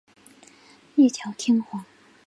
[0.03, 0.13] 侍
[0.95, 1.85] 奉一条天皇。